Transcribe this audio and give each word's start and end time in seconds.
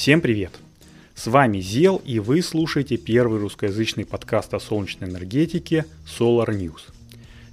Всем 0.00 0.22
привет! 0.22 0.58
С 1.14 1.26
вами 1.26 1.60
Зел 1.60 2.00
и 2.02 2.20
вы 2.20 2.40
слушаете 2.40 2.96
первый 2.96 3.38
русскоязычный 3.38 4.06
подкаст 4.06 4.54
о 4.54 4.58
солнечной 4.58 5.10
энергетике 5.10 5.84
Solar 6.06 6.48
News. 6.48 6.90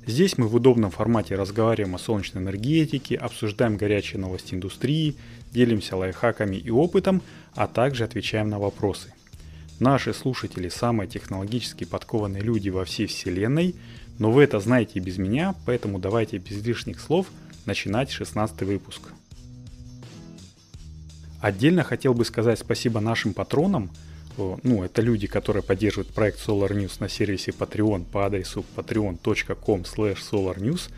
Здесь 0.05 0.37
мы 0.37 0.47
в 0.47 0.55
удобном 0.55 0.89
формате 0.89 1.35
разговариваем 1.35 1.95
о 1.95 1.99
солнечной 1.99 2.41
энергетике, 2.41 3.17
обсуждаем 3.17 3.75
горячие 3.75 4.21
новости 4.21 4.53
индустрии, 4.53 5.17
делимся 5.51 5.97
лайфхаками 5.97 6.55
и 6.55 6.69
опытом, 6.69 7.21
а 7.53 7.67
также 7.67 8.05
отвечаем 8.05 8.49
на 8.49 8.59
вопросы. 8.59 9.13
Наши 9.81 10.13
слушатели 10.13 10.69
самые 10.69 11.09
технологически 11.09 11.83
подкованные 11.83 12.43
люди 12.43 12.69
во 12.69 12.85
всей 12.85 13.07
вселенной, 13.07 13.75
но 14.19 14.31
вы 14.31 14.43
это 14.43 14.61
знаете 14.61 14.93
и 14.95 15.01
без 15.01 15.17
меня, 15.17 15.53
поэтому 15.65 15.99
давайте 15.99 16.37
без 16.37 16.65
лишних 16.65 17.01
слов 17.01 17.27
начинать 17.65 18.09
16 18.09 18.61
выпуск. 18.61 19.01
Отдельно 21.47 21.83
хотел 21.83 22.13
бы 22.13 22.25
сказать 22.25 22.59
спасибо 22.59 22.99
нашим 22.99 23.33
патронам. 23.33 23.89
Ну, 24.37 24.83
это 24.83 25.01
люди, 25.01 25.27
которые 25.27 25.63
поддерживают 25.63 26.13
проект 26.13 26.45
Solar 26.45 26.71
News 26.71 26.97
на 26.99 27.07
сервисе 27.07 27.51
Patreon 27.51 28.03
по 28.03 28.25
адресу 28.25 28.65
patreon.com 28.75 29.81
solarnews 29.81 30.91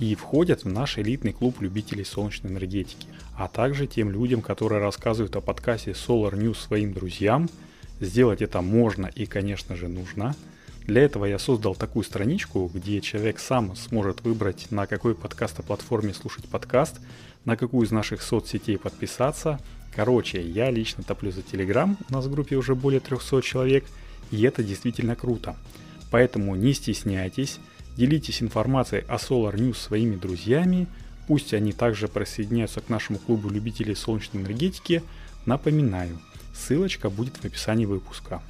и 0.00 0.14
входят 0.16 0.64
в 0.64 0.68
наш 0.68 0.98
элитный 0.98 1.32
клуб 1.32 1.60
любителей 1.60 2.04
солнечной 2.04 2.50
энергетики, 2.50 3.06
а 3.36 3.46
также 3.46 3.86
тем 3.86 4.10
людям, 4.10 4.42
которые 4.42 4.80
рассказывают 4.80 5.36
о 5.36 5.40
подкасте 5.40 5.92
Solar 5.92 6.32
News 6.32 6.56
своим 6.56 6.92
друзьям– 6.92 7.48
Сделать 8.02 8.42
это 8.42 8.62
можно 8.62 9.06
и, 9.06 9.26
конечно 9.26 9.76
же, 9.76 9.86
нужно. 9.86 10.34
Для 10.88 11.02
этого 11.02 11.24
я 11.24 11.38
создал 11.38 11.76
такую 11.76 12.02
страничку, 12.02 12.68
где 12.74 13.00
человек 13.00 13.38
сам 13.38 13.76
сможет 13.76 14.22
выбрать, 14.22 14.72
на 14.72 14.88
какой 14.88 15.14
подкастоплатформе 15.14 16.12
слушать 16.12 16.46
подкаст, 16.46 16.96
на 17.44 17.56
какую 17.56 17.86
из 17.86 17.92
наших 17.92 18.22
соцсетей 18.22 18.76
подписаться. 18.76 19.60
Короче, 19.94 20.40
я 20.40 20.70
лично 20.70 21.02
топлю 21.02 21.30
за 21.30 21.40
Telegram, 21.40 21.96
у 22.08 22.12
нас 22.12 22.26
в 22.26 22.30
группе 22.30 22.56
уже 22.56 22.74
более 22.74 23.00
300 23.00 23.42
человек, 23.42 23.84
и 24.30 24.42
это 24.42 24.62
действительно 24.62 25.16
круто. 25.16 25.56
Поэтому 26.10 26.56
не 26.56 26.72
стесняйтесь, 26.72 27.58
делитесь 27.96 28.42
информацией 28.42 29.04
о 29.08 29.16
Solar 29.16 29.54
News 29.54 29.76
своими 29.76 30.16
друзьями, 30.16 30.86
пусть 31.28 31.54
они 31.54 31.72
также 31.72 32.08
присоединяются 32.08 32.80
к 32.80 32.88
нашему 32.88 33.18
клубу 33.18 33.50
любителей 33.50 33.94
солнечной 33.94 34.42
энергетики. 34.42 35.02
Напоминаю– 35.44 36.18
Ссылочка 36.54 37.10
будет 37.10 37.36
в 37.36 37.44
описании 37.44 37.86
выпуска. 37.86 38.42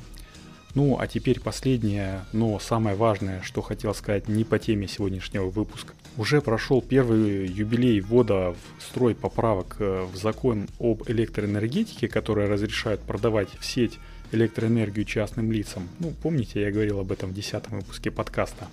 Ну, 0.75 0.99
а 0.99 1.07
теперь 1.07 1.39
последнее, 1.39 2.25
но 2.33 2.59
самое 2.59 2.97
важное, 2.97 3.43
что 3.43 3.61
хотел 3.61 3.95
сказать 3.95 4.29
не 4.29 4.45
по 4.45 4.59
теме 4.59 4.89
сегодняшнего 4.89 5.51
выпуска. 5.51 5.93
Уже 6.17 6.41
прошел 6.41 6.81
первый 6.81 7.47
юбилей 7.47 8.01
ввода 8.01 8.55
в 8.79 8.83
строй 8.83 9.15
поправок 9.15 9.77
э, 9.79 10.07
в 10.11 10.17
закон 10.17 10.69
об 10.79 11.03
электроэнергетике, 11.09 12.09
который 12.09 12.47
разрешает 12.47 13.01
продавать 13.01 13.49
в 13.59 13.65
сеть 13.67 13.99
электроэнергию 14.33 15.05
частным 15.05 15.53
лицам. 15.53 15.89
Ну, 15.99 16.13
помните, 16.23 16.63
я 16.63 16.71
говорил 16.71 17.01
об 17.01 17.13
этом 17.13 17.31
в 17.31 17.35
десятом 17.35 17.79
выпуске 17.79 18.11
подкаста. 18.11 18.67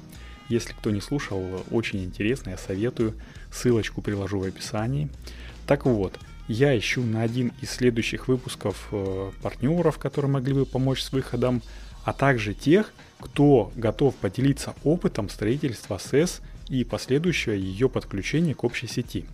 Если 0.48 0.72
кто 0.72 0.92
не 0.92 1.02
слушал, 1.02 1.44
очень 1.70 2.04
интересно, 2.04 2.52
я 2.52 2.58
советую. 2.58 3.14
Ссылочку 3.52 4.02
приложу 4.02 4.40
в 4.40 4.44
описании. 4.44 5.10
Так 5.68 5.86
вот, 5.86 6.18
я 6.48 6.78
ищу 6.78 7.04
на 7.04 7.22
один 7.22 7.52
из 7.62 7.70
следующих 7.70 8.28
выпусков 8.28 8.88
э, 8.92 9.32
партнеров, 9.42 10.00
которые 10.00 10.32
могли 10.32 10.54
бы 10.54 10.66
помочь 10.66 11.04
с 11.04 11.12
выходом, 11.12 11.62
а 12.10 12.14
также 12.14 12.56
тех, 12.56 12.92
кто 13.20 13.72
готов 13.76 14.16
поделиться 14.16 14.74
опытом 14.84 15.30
строительства 15.30 16.00
СЭС 16.00 16.42
и 16.68 16.84
последующего 16.84 17.54
ее 17.54 17.88
подключения 17.88 18.56
к 18.56 18.64
общей 18.64 18.88
сети. 18.88 19.26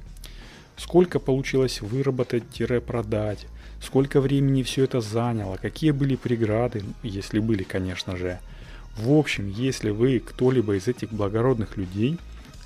Сколько 0.75 1.19
получилось 1.19 1.79
выработать-продать, 1.79 3.47
сколько 3.81 4.19
времени 4.19 4.61
все 4.61 4.83
это 4.83 4.99
заняло, 4.99 5.55
какие 5.55 5.91
были 5.91 6.17
преграды, 6.17 6.83
если 7.01 7.39
были, 7.39 7.63
конечно 7.63 8.17
же. 8.17 8.41
В 8.97 9.13
общем, 9.13 9.49
если 9.49 9.89
вы 9.89 10.19
кто-либо 10.19 10.75
из 10.75 10.89
этих 10.89 11.13
благородных 11.13 11.77
людей, 11.77 12.17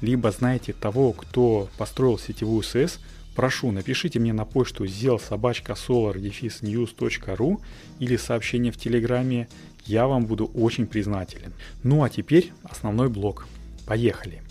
либо 0.01 0.31
знаете 0.31 0.73
того, 0.73 1.13
кто 1.13 1.69
построил 1.78 2.17
сетевую 2.17 2.63
СЭС, 2.63 2.97
Прошу, 3.39 3.72
напишите 3.72 4.19
мне 4.19 4.33
на 4.33 4.44
почту 4.44 4.83
zelsobachka.solar-news.ru 4.83 7.62
или 8.00 8.17
сообщение 8.17 8.73
в 8.73 8.78
Телеграме, 8.78 9.47
я 9.89 10.07
вам 10.07 10.25
буду 10.25 10.45
очень 10.53 10.88
признателен. 10.88 11.51
Ну 11.83 12.03
а 12.03 12.09
теперь 12.09 12.51
основной 12.63 13.09
блок. 13.09 13.47
Поехали! 13.85 14.41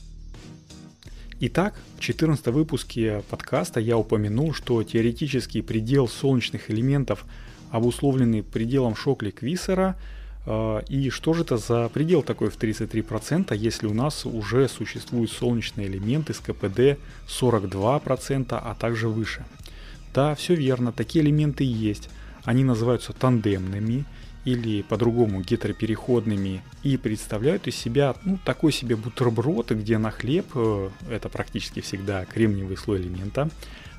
Итак, 1.40 1.74
в 1.96 2.00
14 2.00 2.46
выпуске 2.48 3.22
подкаста 3.30 3.78
я 3.78 3.96
упомянул, 3.96 4.52
что 4.52 4.82
теоретический 4.82 5.62
предел 5.62 6.08
солнечных 6.08 6.70
элементов, 6.70 7.24
обусловленный 7.70 8.42
пределом 8.42 8.94
Шокли-Квиссера– 8.94 9.96
а, 10.50 10.78
и 10.88 11.10
что 11.10 11.34
же 11.34 11.42
это 11.42 11.58
за 11.58 11.90
предел 11.90 12.22
такой 12.22 12.48
в 12.48 12.56
33%, 12.56 13.54
если 13.54 13.86
у 13.86 13.92
нас 13.92 14.24
уже 14.24 14.66
существуют 14.68 15.30
солнечные 15.30 15.88
элементы 15.88 16.32
с 16.32 16.38
КПД 16.38 16.98
42%, 17.28 18.46
а 18.50 18.74
также 18.74 19.08
выше? 19.08 19.44
Да, 20.14 20.34
все 20.34 20.54
верно, 20.54 20.90
такие 20.90 21.22
элементы 21.22 21.64
есть. 21.64 22.08
Они 22.44 22.64
называются 22.64 23.12
тандемными 23.12 24.06
или 24.52 24.82
по-другому 24.82 25.42
гетеропереходными 25.42 26.62
и 26.82 26.96
представляют 26.96 27.66
из 27.66 27.76
себя 27.76 28.14
ну, 28.24 28.38
такой 28.44 28.72
себе 28.72 28.96
бутерброд, 28.96 29.70
где 29.72 29.98
на 29.98 30.10
хлеб, 30.10 30.46
э, 30.54 30.90
это 31.10 31.28
практически 31.28 31.80
всегда 31.80 32.24
кремниевый 32.24 32.76
слой 32.76 33.00
элемента, 33.00 33.50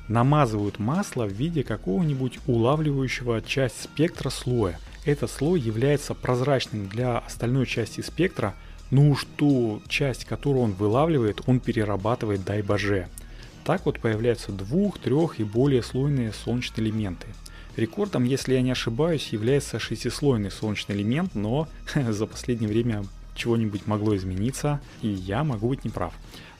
намазывают 0.08 0.78
масло 0.78 1.24
в 1.24 1.32
виде 1.32 1.62
какого-нибудь 1.62 2.38
улавливающего 2.46 3.42
часть 3.42 3.82
спектра 3.82 4.30
слоя– 4.30 4.78
этот 5.04 5.30
слой 5.30 5.60
является 5.60 6.14
прозрачным 6.14 6.88
для 6.88 7.18
остальной 7.18 7.66
части 7.66 8.02
спектра, 8.02 8.54
ну 8.90 9.10
уж 9.10 9.26
ту 9.36 9.80
часть, 9.88 10.24
которую 10.26 10.64
он 10.64 10.72
вылавливает, 10.72 11.40
он 11.46 11.60
перерабатывает 11.60 12.44
дай 12.44 12.62
боже. 12.62 13.08
Так 13.64 13.86
вот 13.86 14.00
появляются 14.00 14.52
двух, 14.52 14.98
трех 14.98 15.40
и 15.40 15.44
более 15.44 15.82
слойные 15.82 16.32
солнечные 16.32 16.88
элементы. 16.88 17.26
Рекордом, 17.80 18.24
если 18.24 18.54
я 18.54 18.60
не 18.60 18.70
ошибаюсь, 18.70 19.28
является 19.32 19.78
шестислойный 19.78 20.50
солнечный 20.50 20.96
элемент, 20.96 21.34
но 21.34 21.66
за 21.94 22.26
последнее 22.26 22.68
время 22.68 23.04
чего-нибудь 23.34 23.86
могло 23.86 24.14
измениться, 24.16 24.80
и 25.00 25.08
я 25.08 25.44
могу 25.44 25.70
быть 25.70 25.84
неправ. 25.84 26.12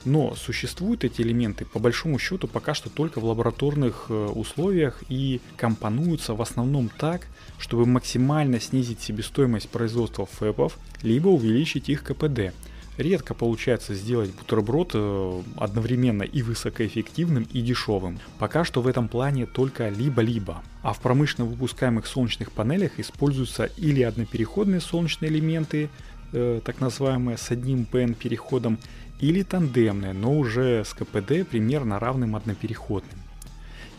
Но 0.03 0.33
существуют 0.33 1.03
эти 1.03 1.21
элементы 1.21 1.63
по 1.63 1.77
большому 1.77 2.17
счету 2.17 2.47
пока 2.47 2.73
что 2.73 2.89
только 2.89 3.19
в 3.19 3.25
лабораторных 3.25 4.07
э, 4.09 4.13
условиях 4.13 5.03
и 5.09 5.41
компонуются 5.57 6.33
в 6.33 6.41
основном 6.41 6.89
так, 6.89 7.27
чтобы 7.59 7.85
максимально 7.85 8.59
снизить 8.59 9.01
себестоимость 9.01 9.69
производства 9.69 10.25
фэпов, 10.25 10.79
либо 11.03 11.27
увеличить 11.27 11.87
их 11.87 12.03
КПД. 12.03 12.51
Редко 13.01 13.33
получается 13.33 13.95
сделать 13.95 14.29
бутерброд 14.29 14.91
э, 14.93 15.41
одновременно 15.57 16.21
и 16.21 16.43
высокоэффективным, 16.43 17.47
и 17.51 17.61
дешевым. 17.61 18.19
Пока 18.37 18.63
что 18.63 18.83
в 18.83 18.87
этом 18.87 19.07
плане 19.07 19.47
только 19.47 19.89
либо-либо. 19.89 20.61
А 20.83 20.93
в 20.93 20.99
промышленно 20.99 21.47
выпускаемых 21.47 22.05
солнечных 22.05 22.51
панелях 22.51 22.99
используются 22.99 23.65
или 23.65 24.03
однопереходные 24.03 24.81
солнечные 24.81 25.31
элементы, 25.31 25.89
э, 26.31 26.61
так 26.63 26.79
называемые 26.79 27.39
с 27.39 27.49
одним 27.49 27.87
PN 27.91 28.13
переходом, 28.13 28.77
или 29.19 29.41
тандемные, 29.41 30.13
но 30.13 30.37
уже 30.37 30.85
с 30.85 30.93
КПД 30.93 31.49
примерно 31.49 31.97
равным 31.97 32.35
однопереходным. 32.35 33.19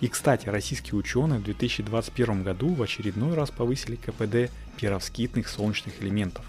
И, 0.00 0.06
кстати, 0.06 0.48
российские 0.48 0.94
ученые 0.94 1.40
в 1.40 1.42
2021 1.42 2.44
году 2.44 2.72
в 2.72 2.80
очередной 2.80 3.34
раз 3.34 3.50
повысили 3.50 3.96
КПД 3.96 4.52
перовскитных 4.80 5.48
солнечных 5.48 6.00
элементов. 6.00 6.44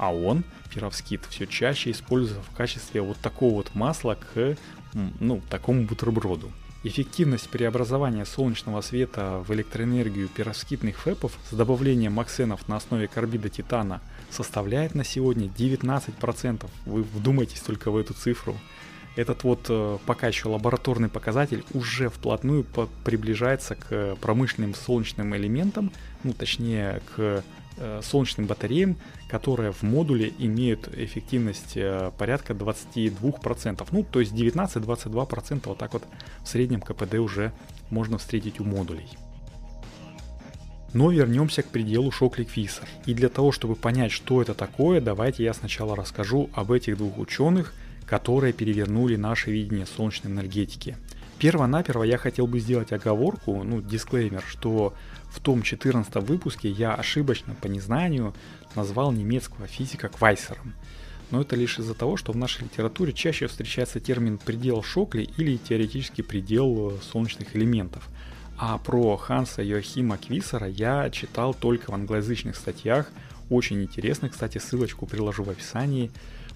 А 0.00 0.14
он, 0.14 0.44
перовскит, 0.72 1.26
все 1.28 1.46
чаще 1.46 1.90
используется 1.90 2.42
в 2.50 2.56
качестве 2.56 3.02
вот 3.02 3.18
такого 3.18 3.56
вот 3.56 3.74
масла 3.74 4.14
к 4.14 4.56
ну, 4.94 5.42
такому 5.50 5.84
бутерброду. 5.84 6.50
Эффективность 6.84 7.50
преобразования 7.50 8.24
солнечного 8.24 8.80
света 8.80 9.44
в 9.46 9.52
электроэнергию 9.52 10.28
перовскитных 10.28 11.00
фэпов 11.00 11.38
с 11.50 11.54
добавлением 11.54 12.14
максенов 12.14 12.66
на 12.66 12.76
основе 12.76 13.08
карбида 13.08 13.50
титана 13.50 14.00
составляет 14.30 14.94
на 14.94 15.04
сегодня 15.04 15.48
19%. 15.48 16.66
Вы 16.86 17.02
вдумайтесь 17.02 17.60
только 17.60 17.90
в 17.90 17.98
эту 17.98 18.14
цифру 18.14 18.56
этот 19.16 19.44
вот 19.44 19.66
э, 19.68 19.98
пока 20.06 20.28
еще 20.28 20.48
лабораторный 20.48 21.10
показатель 21.10 21.62
уже 21.74 22.08
вплотную 22.08 22.64
приближается 23.04 23.74
к 23.74 24.16
промышленным 24.20 24.74
солнечным 24.74 25.36
элементам, 25.36 25.92
ну 26.22 26.32
точнее 26.32 27.02
к 27.14 27.44
солнечным 28.02 28.46
батареям, 28.46 28.96
которые 29.28 29.72
в 29.72 29.82
модуле 29.82 30.32
имеют 30.38 30.88
эффективность 30.96 31.76
э, 31.76 32.10
порядка 32.18 32.52
22%. 32.52 33.86
Ну, 33.90 34.04
то 34.04 34.20
есть 34.20 34.32
19-22% 34.32 35.62
вот 35.64 35.78
так 35.78 35.92
вот 35.92 36.04
в 36.42 36.48
среднем 36.48 36.80
КПД 36.80 37.14
уже 37.14 37.52
можно 37.90 38.18
встретить 38.18 38.60
у 38.60 38.64
модулей. 38.64 39.08
Но 40.92 41.10
вернемся 41.10 41.62
к 41.62 41.66
пределу 41.66 42.10
Шоклик-Фиса. 42.10 42.82
И 43.06 43.14
для 43.14 43.28
того, 43.28 43.52
чтобы 43.52 43.76
понять, 43.76 44.10
что 44.10 44.42
это 44.42 44.54
такое, 44.54 45.00
давайте 45.00 45.44
я 45.44 45.54
сначала 45.54 45.94
расскажу 45.94 46.50
об 46.52 46.72
этих 46.72 46.96
двух 46.96 47.18
ученых– 47.18 47.74
которые 48.10 48.52
перевернули 48.52 49.14
наше 49.14 49.52
видение 49.52 49.86
солнечной 49.86 50.32
энергетики. 50.32 50.96
Перво-наперво 51.38 52.02
я 52.02 52.18
хотел 52.18 52.48
бы 52.48 52.58
сделать 52.58 52.90
оговорку, 52.90 53.62
ну, 53.62 53.80
дисклеймер, 53.80 54.42
что 54.44 54.94
в 55.30 55.40
том 55.40 55.62
14 55.62 56.14
выпуске 56.16 56.70
я 56.70 56.94
ошибочно 56.94 57.54
по 57.54 57.66
незнанию 57.66 58.34
назвал 58.74 59.12
немецкого 59.12 59.66
физика 59.66 60.08
Квайсером. 60.08 60.74
Но 61.30 61.40
это 61.42 61.54
лишь 61.54 61.78
из-за 61.78 61.94
того, 61.94 62.16
что 62.16 62.32
в 62.32 62.36
нашей 62.36 62.64
литературе 62.64 63.12
чаще 63.12 63.46
встречается 63.46 64.00
термин 64.00 64.38
«предел 64.38 64.82
Шокли» 64.82 65.22
или 65.36 65.56
теоретический 65.56 66.24
предел 66.24 66.98
солнечных 67.00 67.54
элементов. 67.54 68.08
А 68.58 68.76
про 68.78 69.16
Ханса 69.16 69.62
Йоахима 69.62 70.18
Квисера 70.18 70.68
я 70.68 71.08
читал 71.10 71.54
только 71.54 71.92
в 71.92 71.94
англоязычных 71.94 72.56
статьях, 72.56 73.10
очень 73.48 73.82
интересно, 73.82 74.28
кстати, 74.28 74.58
ссылочку 74.58 75.06
приложу 75.06 75.42
в 75.42 75.50
описании. 75.50 76.10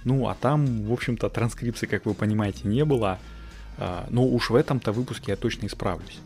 Ну, 0.04 0.28
а 0.28 0.34
там, 0.34 0.84
в 0.84 0.92
общем-то, 0.92 1.28
транскрипции, 1.28 1.86
как 1.86 2.06
вы 2.06 2.14
понимаете, 2.14 2.68
не 2.68 2.84
было, 2.84 3.18
а, 3.78 4.06
но 4.10 4.24
уж 4.24 4.50
в 4.50 4.54
этом-то 4.54 4.92
выпуске 4.92 5.32
я 5.32 5.36
точно 5.36 5.66
исправлюсь. 5.66 6.20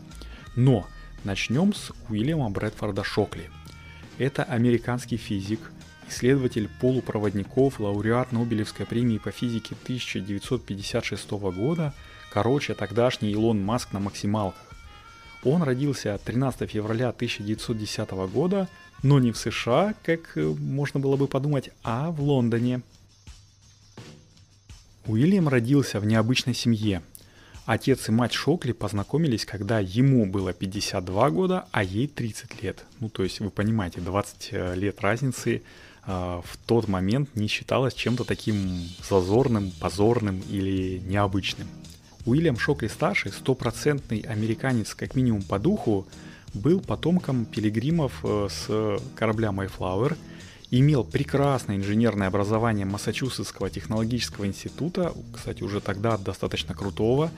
Но 0.55 0.85
начнем 1.23 1.73
с 1.73 1.91
Уильяма 2.09 2.49
Брэдфорда 2.49 3.03
Шокли. 3.03 3.49
Это 4.17 4.43
американский 4.43 5.17
физик, 5.17 5.59
исследователь 6.09 6.69
полупроводников, 6.79 7.79
лауреат 7.79 8.31
Нобелевской 8.31 8.85
премии 8.85 9.17
по 9.17 9.31
физике 9.31 9.75
1956 9.83 11.31
года, 11.31 11.93
короче, 12.31 12.73
тогдашний 12.73 13.31
Илон 13.31 13.63
Маск 13.63 13.93
на 13.93 13.99
максималках. 13.99 14.61
Он 15.43 15.63
родился 15.63 16.19
13 16.23 16.69
февраля 16.69 17.09
1910 17.09 18.09
года, 18.31 18.67
но 19.03 19.19
не 19.19 19.31
в 19.31 19.37
США, 19.37 19.95
как 20.03 20.37
э, 20.37 20.43
можно 20.43 20.99
было 20.99 21.15
бы 21.15 21.27
подумать, 21.27 21.69
а 21.83 22.11
в 22.11 22.21
Лондоне. 22.21 22.81
Уильям 25.05 25.47
родился 25.47 25.99
в 26.01 26.05
необычной 26.05 26.53
семье. 26.53 27.01
Отец 27.69 28.09
и 28.09 28.11
мать 28.11 28.33
Шокли 28.33 28.71
познакомились, 28.71 29.45
когда 29.45 29.77
ему 29.77 30.25
было 30.25 30.53
52 30.53 31.29
года, 31.29 31.67
а 31.71 31.83
ей 31.83 32.07
30 32.07 32.63
лет. 32.63 32.83
Ну, 32.99 33.09
то 33.09 33.21
есть, 33.21 33.41
вы 33.41 33.51
понимаете, 33.51 34.01
20 34.01 34.49
э, 34.53 34.73
лет 34.73 34.99
разницы 35.01 35.61
э, 36.07 36.11
в 36.43 36.57
тот 36.65 36.87
момент 36.87 37.35
не 37.35 37.45
считалось 37.45 37.93
чем-то 37.93 38.23
таким 38.23 38.57
зазорным, 39.07 39.71
позорным 39.79 40.41
или 40.49 40.97
необычным. 40.97 41.67
Уильям 42.25 42.57
Шокли-старший, 42.57 43.31
стопроцентный 43.31 44.21
американец 44.21 44.95
как 44.95 45.13
минимум 45.13 45.43
по 45.43 45.59
духу, 45.59 46.07
был 46.55 46.81
потомком 46.81 47.45
пилигримов 47.45 48.21
э, 48.23 48.47
с 48.49 48.99
корабля 49.13 49.49
Mayflower– 49.49 50.17
имел 50.71 51.03
прекрасное 51.03 51.77
инженерное 51.77 52.27
образование 52.27 52.85
Массачусетского 52.85 53.69
технологического 53.69 54.45
института, 54.45 55.13
кстати, 55.33 55.63
уже 55.63 55.81
тогда 55.81 56.17
достаточно 56.17 56.75
крутого, 56.75 57.31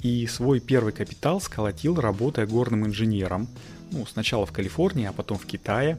и 0.00 0.26
свой 0.26 0.60
первый 0.60 0.92
капитал 0.92 1.40
сколотил, 1.40 1.96
работая 1.96 2.46
горным 2.46 2.86
инженером, 2.86 3.48
ну, 3.90 4.06
сначала 4.06 4.46
в 4.46 4.52
Калифорнии, 4.52 5.06
а 5.06 5.12
потом 5.12 5.38
в 5.38 5.44
Китае. 5.44 5.98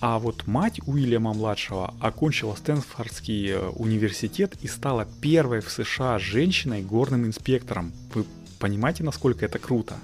А 0.00 0.18
вот 0.18 0.46
мать 0.46 0.80
Уильяма-младшего 0.84 1.94
окончила 2.00 2.54
Стэнфордский 2.56 3.52
э, 3.52 3.68
университет 3.70 4.54
и 4.60 4.66
стала 4.68 5.06
первой 5.20 5.60
в 5.60 5.70
США 5.70 6.18
женщиной 6.18 6.82
горным 6.82 7.24
инспектором. 7.24 7.92
Вы 8.12 8.26
понимаете, 8.58 9.02
насколько 9.02 9.46
это 9.46 9.58
круто? 9.58 9.94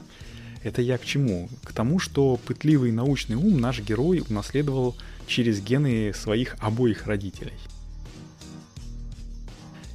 Это 0.63 0.81
я 0.81 0.97
к 0.97 1.05
чему? 1.05 1.49
К 1.65 1.73
тому, 1.73 1.99
что 1.99 2.39
пытливый 2.47 2.93
научный 2.93 3.37
ум 3.37 3.61
наш 3.61 3.81
герой 3.81 4.23
унаследовал 4.27 4.97
через 5.31 5.63
гены 5.63 6.13
своих 6.13 6.57
обоих 6.59 7.07
родителей. 7.07 7.55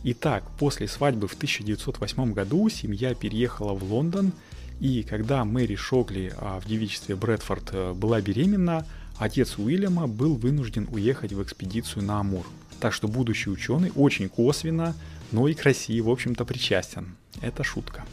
Итак, 0.03 0.43
после 0.57 0.87
свадьбы 0.87 1.27
в 1.27 1.33
1908 1.33 2.33
году 2.33 2.69
семья 2.69 3.13
переехала 3.13 3.73
в 3.73 3.83
Лондон, 3.91 4.31
и 4.79 5.03
когда 5.03 5.43
Мэри 5.43 5.75
Шогли 5.75 6.31
а 6.37 6.59
в 6.59 6.67
девичестве 6.67 7.15
Брэдфорд 7.15 7.69
э, 7.71 7.93
была 7.93 8.21
беременна, 8.21 8.85
отец 9.17 9.57
Уильяма 9.57 10.07
был 10.07 10.35
вынужден 10.35 10.87
уехать 10.91 11.33
в 11.33 11.41
экспедицию 11.41 12.03
на 12.03 12.19
Амур. 12.19 12.45
Так 12.79 12.93
что 12.93 13.07
будущий 13.07 13.49
ученый 13.49 13.91
очень 13.95 14.29
косвенно, 14.29 14.95
но 15.31 15.47
и 15.47 15.53
красиво, 15.53 16.09
в 16.09 16.11
общем-то, 16.11 16.45
причастен. 16.45 17.15
Это 17.41 17.63
шутка. 17.63 18.05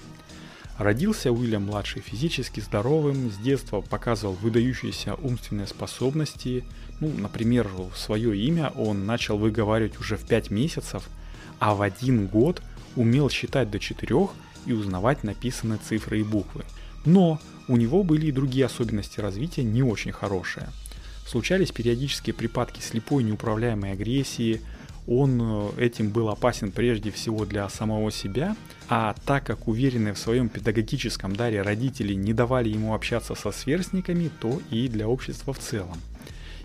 Родился 0.79 1.31
Уильям-младший 1.31 2.03
физически 2.03 2.61
здоровым, 2.61 3.31
с 3.31 3.37
детства 3.37 3.83
показывал 3.83 4.35
выдающиеся 4.35 5.15
умственные 5.15 5.67
способности. 5.67 6.65
Ну, 7.01 7.13
например, 7.17 7.69
свое 7.95 8.37
имя 8.37 8.73
он 8.75 9.05
начал 9.05 9.37
выговаривать 9.37 10.01
уже 10.01 10.17
в 10.17 10.27
5 10.27 10.51
месяцев, 10.51 11.09
а 11.59 11.75
в 11.75 11.83
один 11.83 12.27
год 12.27 12.63
умел 12.97 13.29
считать 13.31 13.71
до 13.71 13.79
4 13.79 14.29
и 14.67 14.73
узнавать 14.73 15.25
написанные 15.25 15.79
цифры 15.79 16.21
и 16.21 16.25
буквы. 16.25 16.65
Но 17.05 17.41
у 17.69 17.77
него 17.77 18.03
были 18.03 18.27
и 18.27 18.33
другие 18.33 18.67
особенности 18.67 19.21
развития 19.21 19.63
не 19.63 19.83
очень 19.83 20.13
хорошие. 20.13 20.69
Случались 21.27 21.71
периодические 21.71 22.35
припадки 22.35 22.81
слепой 22.81 23.23
неуправляемой 23.23 23.93
агрессии, 23.93 24.61
он 25.07 25.41
э, 25.41 25.87
этим 25.87 26.11
был 26.11 26.29
опасен 26.29 26.71
прежде 26.71 27.11
всего 27.11 27.45
для 27.45 27.69
самого 27.69 28.13
себя, 28.13 28.57
а 28.89 29.15
так 29.25 29.45
как 29.45 29.67
уверенные 29.67 30.15
в 30.15 30.19
своем 30.19 30.49
педагогическом 30.49 31.35
даре 31.35 31.63
родители 31.63 32.15
не 32.15 32.33
давали 32.33 32.69
ему 32.69 32.95
общаться 32.95 33.35
со 33.35 33.51
сверстниками, 33.51 34.31
то 34.41 34.61
и 34.71 34.89
для 34.89 35.09
общества 35.09 35.53
в 35.53 35.59
целом. 35.59 35.99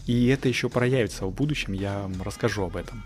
И 0.05 0.27
это 0.27 0.47
еще 0.47 0.69
проявится 0.69 1.25
в 1.25 1.33
будущем, 1.33 1.73
я 1.73 2.09
расскажу 2.23 2.63
об 2.63 2.75
этом. 2.77 3.03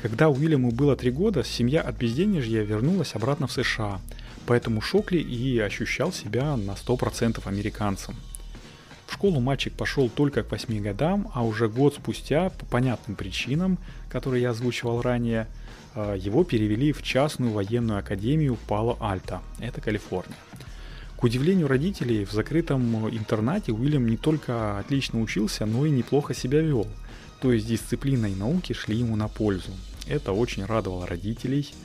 Когда 0.00 0.30
Уильяму 0.30 0.70
было 0.70 0.96
три 0.96 1.10
года, 1.10 1.44
семья 1.44 1.82
от 1.82 1.96
безденежья 1.98 2.62
вернулась 2.62 3.14
обратно 3.14 3.46
в 3.46 3.52
США, 3.52 4.00
поэтому 4.46 4.80
Шокли 4.80 5.18
и 5.18 5.58
ощущал 5.58 6.12
себя 6.12 6.56
на 6.56 6.72
100% 6.72 7.46
американцем– 7.46 8.14
в 9.10 9.14
школу 9.14 9.40
мальчик 9.40 9.72
пошел 9.72 10.08
только 10.08 10.44
к 10.44 10.52
8 10.52 10.80
годам, 10.80 11.30
а 11.34 11.44
уже 11.44 11.68
год 11.68 11.94
спустя, 11.94 12.50
по 12.50 12.64
понятным 12.64 13.16
причинам, 13.16 13.76
которые 14.08 14.42
я 14.42 14.50
озвучивал 14.50 15.02
ранее, 15.02 15.48
э, 15.96 16.16
его 16.16 16.44
перевели 16.44 16.92
в 16.92 17.02
частную 17.02 17.50
военную 17.50 17.98
академию 17.98 18.56
Пало-Альто, 18.68 19.40
это 19.58 19.80
Калифорния. 19.80 20.36
К 21.16 21.24
удивлению 21.24 21.66
родителей, 21.66 22.24
в 22.24 22.30
закрытом 22.30 23.08
интернате 23.08 23.72
Уильям 23.72 24.06
не 24.06 24.16
только 24.16 24.78
отлично 24.78 25.20
учился, 25.20 25.66
но 25.66 25.84
и 25.84 25.90
неплохо 25.90 26.32
себя 26.32 26.60
вел. 26.60 26.86
То 27.40 27.52
есть 27.52 27.66
дисциплина 27.66 28.26
и 28.26 28.36
науки 28.36 28.74
шли 28.74 28.98
ему 28.98 29.16
на 29.16 29.26
пользу. 29.26 29.72
Это 30.06 30.30
очень 30.30 30.64
радовало 30.64 31.08
родителей– 31.08 31.68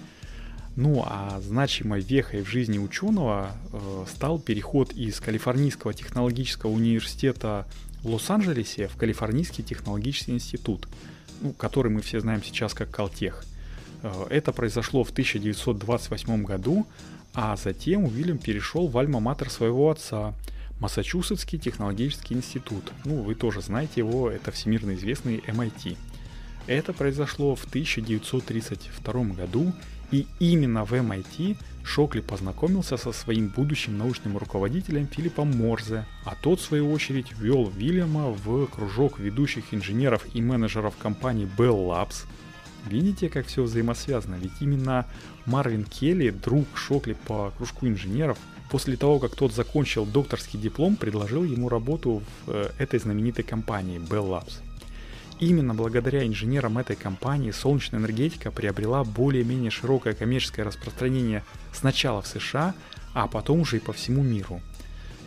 ну 0.75 1.03
а 1.05 1.39
значимой 1.41 2.01
вехой 2.01 2.41
в 2.41 2.47
жизни 2.47 2.77
ученого 2.77 3.51
э, 3.71 4.05
стал 4.13 4.39
переход 4.39 4.91
из 4.93 5.19
Калифорнийского 5.19 5.93
технологического 5.93 6.71
университета 6.71 7.65
в 8.03 8.09
Лос-Анджелесе 8.09 8.87
в 8.87 8.97
Калифорнийский 8.97 9.63
технологический 9.63 10.33
институт, 10.33 10.87
ну, 11.41 11.53
который 11.53 11.91
мы 11.91 12.01
все 12.01 12.19
знаем 12.19 12.43
сейчас 12.43 12.73
как 12.73 12.91
Калтех. 12.91 13.45
Э, 14.03 14.27
это 14.29 14.51
произошло 14.51 15.03
в 15.03 15.11
1928 15.11 16.43
году, 16.43 16.85
а 17.33 17.55
затем 17.55 18.05
Уильям 18.05 18.37
перешел 18.37 18.87
в 18.87 18.97
альма-матер 18.97 19.49
своего 19.49 19.89
отца, 19.89 20.33
Массачусетский 20.79 21.57
технологический 21.57 22.33
институт. 22.33 22.91
Ну, 23.05 23.21
вы 23.21 23.33
тоже 23.35 23.61
знаете 23.61 23.93
его, 24.01 24.29
это 24.29 24.51
всемирно 24.51 24.93
известный 24.95 25.37
MIT. 25.37 25.97
Это 26.67 26.91
произошло 26.91 27.55
в 27.55 27.63
1932 27.65 29.23
году, 29.35 29.73
и 30.11 30.27
именно 30.39 30.85
в 30.85 30.93
MIT 30.93 31.57
Шокли 31.83 32.21
познакомился 32.21 32.97
со 32.97 33.11
своим 33.11 33.49
будущим 33.49 33.97
научным 33.97 34.37
руководителем 34.37 35.07
Филиппом 35.07 35.55
Морзе, 35.55 36.05
а 36.23 36.35
тот, 36.41 36.59
в 36.59 36.63
свою 36.63 36.91
очередь, 36.91 37.31
ввел 37.37 37.69
Вильяма 37.69 38.31
в 38.31 38.65
кружок 38.67 39.19
ведущих 39.19 39.73
инженеров 39.73 40.25
и 40.33 40.41
менеджеров 40.41 40.95
компании 40.97 41.47
Bell 41.57 41.87
Labs. 41.87 42.25
Видите, 42.87 43.29
как 43.29 43.45
все 43.47 43.63
взаимосвязано? 43.63 44.35
Ведь 44.35 44.51
именно 44.61 45.05
Марвин 45.45 45.83
Келли, 45.85 46.31
друг 46.31 46.65
Шокли 46.75 47.15
по 47.27 47.51
кружку 47.57 47.87
инженеров, 47.87 48.37
после 48.69 48.97
того, 48.97 49.19
как 49.19 49.35
тот 49.35 49.53
закончил 49.53 50.05
докторский 50.05 50.59
диплом, 50.59 50.95
предложил 50.95 51.43
ему 51.43 51.69
работу 51.69 52.21
в 52.45 52.51
э, 52.51 52.71
этой 52.79 52.99
знаменитой 52.99 53.43
компании 53.43 53.99
Bell 53.99 54.27
Labs. 54.29 54.61
Именно 55.39 55.73
благодаря 55.73 56.25
инженерам 56.25 56.77
этой 56.77 56.95
компании 56.95 57.51
солнечная 57.51 57.99
энергетика 57.99 58.51
приобрела 58.51 59.03
более-менее 59.03 59.69
широкое 59.69 60.13
коммерческое 60.13 60.65
распространение 60.65 61.43
сначала 61.73 62.21
в 62.21 62.27
США, 62.27 62.73
а 63.13 63.27
потом 63.27 63.61
уже 63.61 63.77
и 63.77 63.79
по 63.81 63.91
всему 63.91 64.23
миру. 64.23 64.61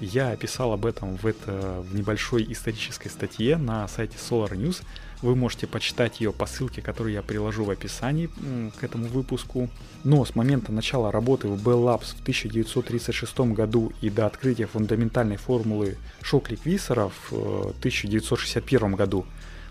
Я 0.00 0.30
описал 0.30 0.72
об 0.72 0.86
этом 0.86 1.16
в, 1.16 1.26
это, 1.26 1.82
в 1.82 1.94
небольшой 1.94 2.46
исторической 2.52 3.08
статье 3.08 3.56
на 3.56 3.86
сайте 3.88 4.16
Solar 4.16 4.52
News. 4.52 4.82
Вы 5.22 5.34
можете 5.34 5.66
почитать 5.66 6.20
ее 6.20 6.32
по 6.32 6.46
ссылке, 6.46 6.80
которую 6.80 7.12
я 7.12 7.22
приложу 7.22 7.64
в 7.64 7.70
описании 7.70 8.30
к 8.78 8.84
этому 8.84 9.08
выпуску. 9.08 9.68
Но 10.04 10.24
с 10.24 10.36
момента 10.36 10.70
начала 10.70 11.10
работы 11.10 11.48
в 11.48 11.54
Bell 11.54 11.82
Labs 11.82 12.16
в 12.16 12.20
1936 12.20 13.38
году 13.52 13.92
и 14.00 14.08
до 14.08 14.26
открытия 14.26 14.66
фундаментальной 14.66 15.36
формулы 15.36 15.96
Шокли-Квиссера 16.22 17.10
в 17.30 17.32
1961 17.32 18.94
году 18.94 19.26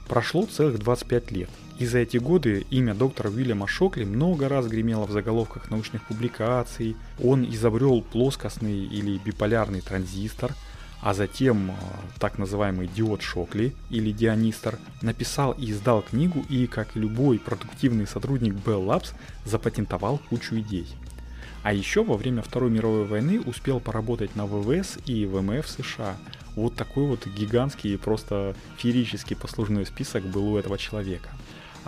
Прошло 0.08 0.46
целых 0.46 0.80
25 0.80 1.32
лет, 1.32 1.50
и 1.80 1.86
за 1.86 2.00
эти 2.00 2.18
годы 2.18 2.66
имя 2.70 2.94
доктора 2.94 3.30
Уильяма 3.30 3.68
Шокли 3.68 4.06
много 4.06 4.48
раз 4.48 4.68
гремело 4.68 5.06
в 5.06 5.12
заголовках 5.12 5.70
научных 5.70 6.08
публикаций. 6.08 6.96
Он 7.22 7.44
изобрел 7.44 8.02
плоскостный 8.02 8.86
или 8.86 9.18
биполярный 9.18 9.82
транзистор, 9.82 10.54
а 11.02 11.14
затем 11.14 11.72
э, 11.72 11.74
так 12.20 12.38
называемый 12.38 12.88
диод 12.88 13.22
Шокли 13.22 13.76
или 13.90 14.12
Дионистор, 14.12 14.80
написал 15.02 15.52
и 15.52 15.72
издал 15.72 16.02
книгу 16.02 16.44
и, 16.50 16.68
как 16.68 16.96
и 16.96 17.00
любой 17.00 17.38
продуктивный 17.38 18.08
сотрудник 18.08 18.54
Bell 18.54 18.86
Labs, 18.86 19.14
запатентовал 19.46 20.20
кучу 20.30 20.58
идей. 20.58 20.88
А 21.64 21.74
еще 21.74 22.04
во 22.04 22.16
время 22.16 22.42
Второй 22.42 22.72
мировой 22.72 23.06
войны 23.06 23.42
успел 23.42 23.80
поработать 23.82 24.36
на 24.36 24.46
ВВС 24.46 24.98
и 25.06 25.26
ВМФ 25.26 25.68
США. 25.68 26.16
Вот 26.58 26.76
такой 26.76 27.06
вот 27.06 27.26
гигантский 27.26 27.94
и 27.94 27.98
просто 27.98 28.54
феерический 28.78 29.38
послужной 29.38 29.86
список 29.86 30.26
был 30.26 30.54
у 30.54 30.58
этого 30.58 30.78
человека– 30.78 31.30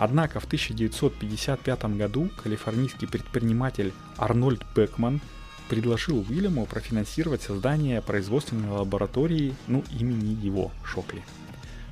Однако 0.02 0.40
в 0.40 0.46
1955 0.46 1.84
году 1.98 2.30
калифорнийский 2.42 3.06
предприниматель 3.06 3.92
Арнольд 4.16 4.62
Бекман 4.74 5.20
предложил 5.68 6.20
Уильяму 6.20 6.64
профинансировать 6.64 7.42
создание 7.42 8.00
производственной 8.00 8.70
лаборатории, 8.70 9.54
ну, 9.66 9.84
имени 9.98 10.42
его, 10.42 10.70
Шокли. 10.86 11.22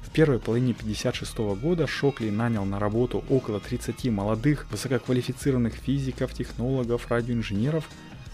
В 0.00 0.11
первой 0.11 0.38
половине 0.38 0.73
1956 0.73 1.61
года 1.61 1.87
Шокли 1.87 2.30
нанял 2.30 2.64
на 2.64 2.78
работу 2.78 3.23
около 3.28 3.61
30 3.61 4.06
молодых 4.06 4.66
высококвалифицированных 4.70 5.75
физиков, 5.75 6.32
технологов, 6.32 7.11
радиоинженеров. 7.11 7.87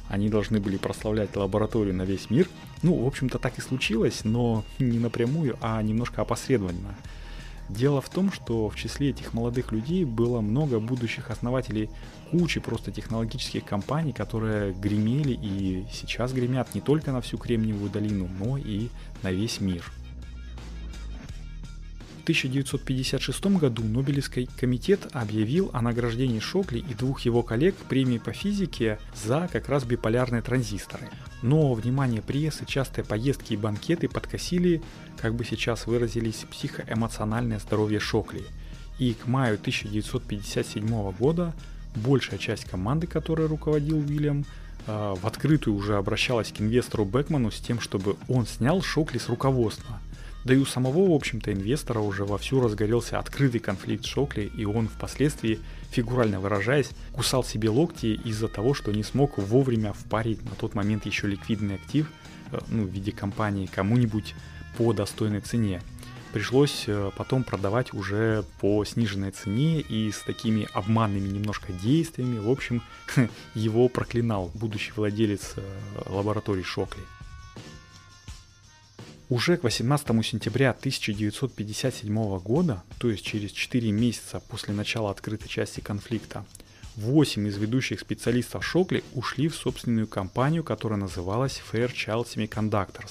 Они 0.09 0.29
должны 0.29 0.61
были 0.61 0.77
прославлять 0.77 1.35
лабораторию 1.35 1.95
на 1.95 2.03
весь 2.03 2.31
мир. 2.31 2.49
Ну, 2.83 2.95
в 3.03 3.07
общем-то, 3.07 3.39
так 3.39 3.59
и 3.59 3.63
случилось, 3.63 4.21
но 4.25 4.65
не 4.79 4.99
напрямую, 4.99 5.57
а 5.61 5.81
немножко 5.83 6.23
опосредованно. 6.23 6.95
Дело 7.71 8.03
в 8.03 8.11
том, 8.11 8.31
что 8.31 8.69
в 8.69 8.77
числе 8.77 9.11
этих 9.11 9.33
молодых 9.33 9.73
людей 9.73 10.05
было 10.05 10.43
много 10.43 10.81
будущих 10.81 11.31
основателей 11.31 11.89
кучи 12.31 12.61
просто 12.61 12.93
технологических 12.93 13.65
компаний, 13.65 14.13
которые 14.13 14.75
гремели 14.75 15.33
и 15.33 15.87
сейчас 15.91 16.33
гремят 16.33 16.75
не 16.75 16.83
только 16.83 17.11
на 17.11 17.23
всю 17.23 17.39
Кремниевую 17.39 17.91
долину, 17.91 18.29
но 18.39 18.59
и 18.59 18.89
на 19.23 19.33
весь 19.33 19.61
мир. 19.61 19.91
1956 22.25 23.45
году 23.59 23.85
Нобелевский 23.85 24.49
комитет 24.59 25.09
объявил 25.13 25.69
о 25.75 25.83
награждении 25.83 26.39
Шокли 26.39 26.79
и 26.79 26.95
двух 26.95 27.21
его 27.21 27.43
коллег 27.43 27.75
премии 27.75 28.17
по 28.17 28.33
физике 28.33 28.99
за 29.15 29.47
как 29.53 29.69
раз 29.69 29.85
биполярные 29.85 30.41
транзисторы. 30.41 31.11
Но 31.43 31.75
внимание 31.75 32.23
прессы, 32.23 32.65
частые 32.65 33.05
поездки 33.05 33.53
и 33.53 33.59
банкеты 33.59 34.09
подкосили, 34.09 34.83
как 35.19 35.35
бы 35.35 35.45
сейчас 35.45 35.87
выразились, 35.87 36.47
психоэмоциональное 36.51 37.59
здоровье 37.59 38.01
Шокли. 38.01 38.45
И 38.99 39.13
к 39.13 39.27
маю 39.27 39.57
1957 39.57 41.13
года 41.13 41.53
большая 41.95 42.39
часть 42.39 42.65
команды, 42.65 43.07
которой 43.07 43.49
руководил 43.49 43.99
Уильям, 43.99 44.47
э, 44.87 45.15
в 45.21 45.27
открытую 45.27 45.77
уже 45.77 45.97
обращалась 45.97 46.53
к 46.53 46.61
инвестору 46.63 47.05
Бекману 47.05 47.51
с 47.51 47.61
тем, 47.61 47.81
чтобы 47.81 48.17
он 48.29 48.47
снял 48.47 48.81
Шокли 48.81 49.19
с 49.19 49.29
руководства– 49.29 50.01
да 50.45 50.55
и 50.55 50.59
у 50.59 50.67
самого, 50.67 51.11
в 51.11 51.15
общем-то, 51.15 51.53
инвестора 51.53 52.01
уже 52.01 52.25
вовсю 52.25 52.61
разгорелся 52.61 53.19
открытый 53.19 53.61
конфликт 53.61 54.05
Шокли, 54.05 54.51
и 54.55 54.65
он 54.67 54.89
впоследствии, 54.89 55.59
фигурально 55.91 56.39
выражаясь, 56.39 56.91
кусал 57.13 57.43
себе 57.43 57.71
локти 57.71 58.21
из-за 58.25 58.49
того, 58.49 58.75
что 58.75 58.93
не 58.93 59.03
смог 59.03 59.39
вовремя 59.39 59.95
впарить 59.95 60.43
на 60.45 60.55
тот 60.55 60.75
момент 60.75 61.07
еще 61.07 61.27
ликвидный 61.29 61.77
актив, 61.77 62.11
э, 62.53 62.59
ну, 62.69 62.85
в 62.85 62.89
виде 62.89 63.11
компании 63.11 63.67
кому-нибудь 63.67 64.35
по 64.77 64.93
достойной 64.93 65.41
цене. 65.41 65.81
Пришлось 66.35 66.85
э, 66.89 67.11
потом 67.17 67.43
продавать 67.43 67.95
уже 67.95 68.45
по 68.61 68.85
сниженной 68.85 69.31
цене 69.31 69.81
и 69.81 70.11
с 70.11 70.19
такими 70.19 70.69
обманными 70.75 71.29
немножко 71.29 71.73
действиями. 71.73 72.39
В 72.39 72.51
общем, 72.51 72.83
его 73.55 73.89
проклинал 73.89 74.51
будущий 74.53 74.93
владелец 74.95 75.55
э, 75.57 75.63
лаборатории 76.07 76.63
Шокли. 76.63 77.03
Уже 79.35 79.57
к 79.57 79.65
18 79.65 80.25
сентября 80.25 80.71
1957 80.71 82.39
года, 82.39 82.85
то 82.99 83.11
есть 83.11 83.25
через 83.25 83.51
4 83.51 83.91
месяца 83.91 84.39
после 84.39 84.73
начала 84.73 85.11
открытой 85.11 85.49
части 85.49 85.81
конфликта, 85.81 86.47
8 86.95 87.49
из 87.49 87.57
ведущих 87.57 87.99
специалистов 87.99 88.65
Шокли 88.65 89.03
ушли 89.13 89.49
в 89.49 89.57
собственную 89.57 90.07
компанию, 90.07 90.63
которая 90.63 91.01
называлась 91.01 91.61
Fairchild 91.73 92.27
Semiconductors. 92.27 93.11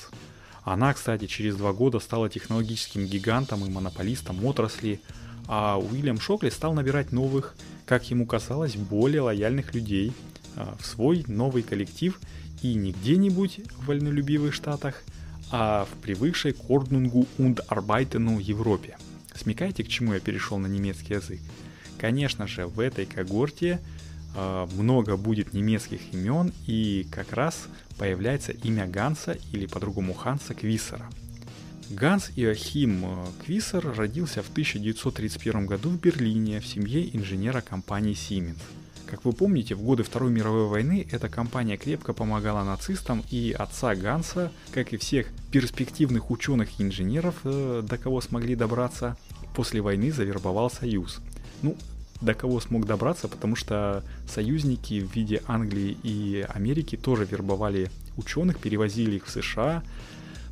Она, 0.63 0.93
кстати, 0.93 1.27
через 1.27 1.57
два 1.57 1.73
года 1.73 1.99
стала 1.99 2.29
технологическим 2.29 3.05
гигантом 3.05 3.65
и 3.65 3.69
монополистом 3.69 4.45
отрасли, 4.45 5.01
а 5.49 5.77
Уильям 5.77 6.21
Шокли 6.21 6.51
стал 6.51 6.73
набирать 6.73 7.11
новых, 7.11 7.53
как 7.85 8.09
ему 8.09 8.25
казалось, 8.25 8.77
более 8.77 9.23
лояльных 9.23 9.73
людей 9.73 10.13
а, 10.55 10.77
в 10.79 10.85
свой 10.85 11.25
новый 11.27 11.63
коллектив 11.63 12.17
и 12.61 12.75
не 12.75 12.93
где-нибудь 12.93 13.59
в 13.75 13.87
вольнолюбивых 13.87 14.53
штатах, 14.53 15.03
а 15.55 15.85
в 15.85 16.01
привыкшей 16.01 16.53
к 16.53 16.67
Ordnung 16.67 17.27
und 17.37 17.61
Arbeiten 17.67 18.39
Европе. 18.39 18.97
Смекаете, 19.35 19.83
к 19.83 19.87
чему 19.87 20.15
я 20.15 20.19
перешел 20.19 20.57
на 20.57 20.65
немецкий 20.65 21.13
язык? 21.13 21.39
Конечно 21.99 22.47
же, 22.47 22.65
в 22.65 22.79
этой 22.79 23.05
когорте 23.05 23.79
э, 24.35 24.67
много 24.75 25.15
будет 25.15 25.53
немецких 25.53 26.11
имен, 26.11 26.51
и 26.65 27.05
как 27.11 27.33
раз 27.33 27.67
появляется 27.99 28.51
имя 28.51 28.87
Ганса 28.87 29.37
или 29.51 29.67
по-другому 29.67 30.15
Ханса 30.15 30.55
Квиссера. 30.55 31.07
Ганс 31.91 32.31
Иохим 32.35 33.05
Квиссер 33.45 33.93
родился 33.95 34.41
в 34.41 34.49
1931 34.49 35.67
году 35.67 35.89
в 35.89 35.99
Берлине 35.99 36.61
в 36.61 36.65
семье 36.65 37.15
инженера 37.15 37.61
компании 37.61 38.15
Siemens– 38.15 38.57
как 39.05 39.25
вы 39.25 39.33
помните, 39.33 39.75
в 39.75 39.81
годы 39.81 40.03
Второй 40.03 40.31
мировой 40.31 40.67
войны 40.67 41.07
эта 41.11 41.29
компания 41.29 41.77
крепко 41.77 42.13
помогала 42.13 42.63
нацистам, 42.63 43.23
и 43.29 43.55
отца 43.57 43.95
Ганса, 43.95 44.51
как 44.71 44.93
и 44.93 44.97
всех 44.97 45.27
перспективных 45.51 46.31
ученых 46.31 46.79
и 46.79 46.83
инженеров, 46.83 47.35
э, 47.43 47.83
до 47.87 47.97
кого 47.97 48.21
смогли 48.21 48.55
добраться, 48.55 49.17
после 49.55 49.81
войны 49.81 50.11
завербовал 50.11 50.69
Союз. 50.69 51.19
Ну, 51.61 51.77
до 52.21 52.33
кого 52.33 52.59
смог 52.59 52.85
добраться, 52.85 53.27
потому 53.27 53.55
что 53.55 54.03
союзники 54.27 55.01
в 55.01 55.13
виде 55.13 55.41
Англии 55.47 55.97
и 56.03 56.45
Америки 56.49 56.95
тоже 56.95 57.25
вербовали 57.25 57.91
ученых, 58.17 58.59
перевозили 58.59 59.17
их 59.17 59.25
в 59.25 59.29
США, 59.29 59.83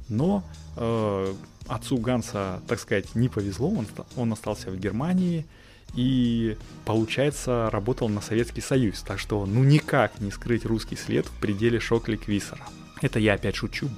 но 0.10 0.44
э, 0.76 1.34
отцу 1.68 1.98
Ганса, 1.98 2.62
так 2.68 2.80
сказать, 2.80 3.16
не 3.16 3.30
повезло, 3.30 3.70
он, 3.70 3.88
он 4.18 4.34
остался 4.34 4.70
в 4.70 4.78
Германии, 4.78 5.46
и, 5.94 6.58
получается, 6.86 7.70
работал 7.72 8.08
на 8.10 8.22
Советский 8.22 8.62
Союз, 8.62 9.02
так 9.02 9.20
что 9.20 9.46
ну 9.46 9.64
никак 9.64 10.20
не 10.20 10.32
скрыть 10.32 10.66
русский 10.66 10.96
след 10.96 11.26
в 11.26 11.40
пределе 11.40 11.80
Шокли 11.80 12.16
Квисера. 12.16 12.66
Это 13.02 13.20
я 13.20 13.34
опять 13.34 13.56
шучу. 13.56 13.90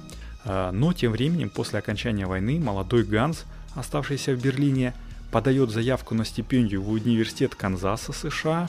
А, 0.44 0.72
но 0.72 0.92
тем 0.92 1.12
временем, 1.12 1.50
после 1.50 1.78
окончания 1.78 2.26
войны, 2.26 2.58
молодой 2.58 3.04
Ганс, 3.04 3.44
оставшийся 3.74 4.34
в 4.34 4.42
Берлине, 4.42 4.94
подает 5.30 5.70
заявку 5.70 6.14
на 6.14 6.24
стипендию 6.24 6.82
в 6.82 6.90
университет 6.90 7.54
Канзаса, 7.54 8.12
США, 8.12 8.68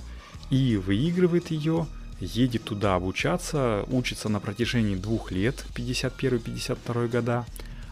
и 0.50 0.78
выигрывает 0.78 1.52
ее, 1.52 1.88
едет 2.20 2.64
туда 2.64 2.96
обучаться, 2.96 3.86
учится 3.88 4.30
на 4.30 4.40
протяжении 4.40 4.96
двух 4.96 5.32
лет, 5.32 5.66
51-52 5.76 7.08
года, 7.08 7.46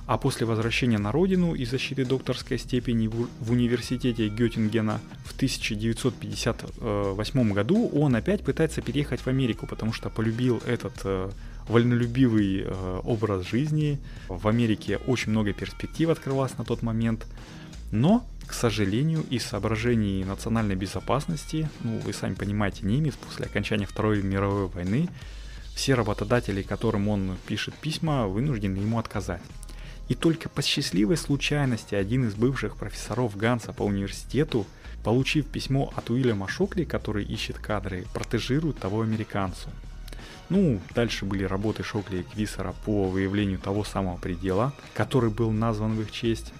а 0.05 0.17
после 0.17 0.45
возвращения 0.45 0.97
на 0.97 1.11
родину 1.11 1.53
и 1.53 1.65
защиты 1.65 2.05
докторской 2.05 2.57
степени 2.57 3.07
в, 3.07 3.51
университете 3.51 4.27
Геттингена 4.27 4.99
в 5.25 5.33
1958 5.35 7.53
году 7.53 7.87
он 7.89 8.15
опять 8.15 8.43
пытается 8.43 8.81
переехать 8.81 9.21
в 9.21 9.27
Америку, 9.27 9.67
потому 9.67 9.93
что 9.93 10.09
полюбил 10.09 10.61
этот 10.65 10.93
э, 11.05 11.29
вольнолюбивый 11.67 12.63
э, 12.65 13.01
образ 13.03 13.47
жизни. 13.47 13.99
В 14.27 14.47
Америке 14.47 14.97
очень 15.07 15.31
много 15.31 15.53
перспектив 15.53 16.09
открывалось 16.09 16.57
на 16.57 16.65
тот 16.65 16.81
момент. 16.81 17.25
Но, 17.91 18.25
к 18.47 18.53
сожалению, 18.53 19.23
из 19.29 19.43
соображений 19.43 20.25
национальной 20.25 20.75
безопасности, 20.75 21.69
ну, 21.83 21.99
вы 21.99 22.11
сами 22.11 22.33
понимаете, 22.33 22.85
немец 22.85 23.13
после 23.15 23.45
окончания 23.45 23.85
Второй 23.85 24.23
мировой 24.23 24.67
войны, 24.67 25.07
все 25.75 25.93
работодатели, 25.93 26.61
которым 26.61 27.07
он 27.07 27.37
пишет 27.47 27.73
письма, 27.75 28.27
вынуждены 28.27 28.77
ему 28.77 28.99
отказать. 28.99 29.41
И 30.09 30.15
только 30.15 30.49
по 30.49 30.61
счастливой 30.61 31.17
случайности 31.17 31.95
один 31.95 32.27
из 32.27 32.35
бывших 32.35 32.75
профессоров 32.75 33.37
Ганса 33.37 33.73
по 33.73 33.83
университету, 33.83 34.65
получив 35.03 35.47
письмо 35.47 35.93
от 35.95 36.09
Уильяма 36.09 36.47
Шокли, 36.47 36.83
который 36.83 37.23
ищет 37.23 37.57
кадры, 37.57 38.05
протежирует 38.13 38.79
того 38.79 39.01
американцу. 39.01 39.69
Ну, 40.49 40.79
дальше 40.93 41.25
были 41.25 41.43
работы 41.45 41.83
Шокли 41.83 42.19
и 42.19 42.23
Квисера 42.23 42.75
по 42.85 43.09
выявлению 43.09 43.59
того 43.59 43.83
самого 43.83 44.17
предела, 44.17 44.73
который 44.93 45.29
был 45.29 45.51
назван 45.51 45.95
в 45.95 46.01
их 46.01 46.11
честь. 46.11 46.53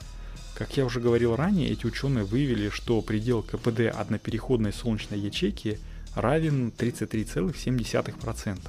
Как 0.56 0.78
я 0.78 0.86
уже 0.86 1.00
говорил 1.00 1.36
ранее, 1.36 1.70
эти 1.70 1.86
ученые 1.86 2.24
выявили, 2.24 2.70
что 2.70 3.02
предел 3.02 3.44
КПД 3.44 3.82
однопереходной 3.94 4.72
солнечной 4.72 5.20
ячейки 5.20 5.80
равен 6.16 6.72
33,7%. 6.78 8.60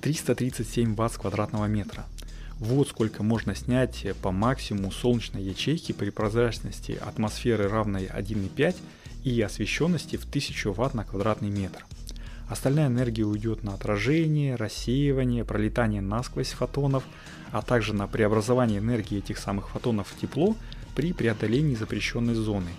337 0.00 0.94
Вт 0.94 1.12
с 1.12 1.16
квадратного 1.16 1.66
метра. 1.66 2.04
Вот 2.60 2.88
сколько 2.88 3.22
можно 3.22 3.54
снять 3.54 4.06
по 4.22 4.30
максимуму 4.30 4.92
солнечной 4.92 5.42
ячейки 5.42 5.92
при 5.92 6.10
прозрачности 6.10 6.98
атмосферы 7.04 7.68
равной 7.68 8.06
1,5 8.06 8.76
и 9.24 9.40
освещенности 9.40 10.16
в 10.16 10.24
1000 10.24 10.72
Вт 10.72 10.94
на 10.94 11.04
квадратный 11.04 11.50
метр. 11.50 11.84
Остальная 12.48 12.88
энергия 12.88 13.24
уйдет 13.24 13.62
на 13.64 13.74
отражение, 13.74 14.54
рассеивание, 14.54 15.44
пролетание 15.44 16.02
насквозь 16.02 16.52
фотонов, 16.52 17.04
а 17.50 17.62
также 17.62 17.94
на 17.94 18.06
преобразование 18.06 18.78
энергии 18.78 19.18
этих 19.18 19.38
самых 19.38 19.70
фотонов 19.70 20.08
в 20.08 20.20
тепло 20.20 20.54
при 20.94 21.12
преодолении 21.12 21.74
запрещенной 21.74 22.34
зоны. 22.34 22.70